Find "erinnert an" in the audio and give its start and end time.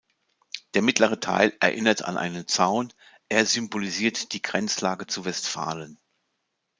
1.59-2.17